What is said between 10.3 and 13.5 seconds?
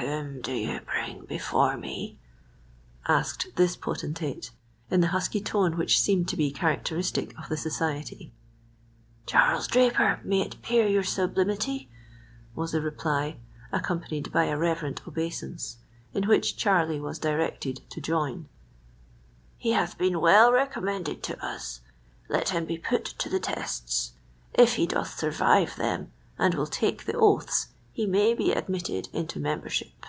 it please your sublimity," was the reply,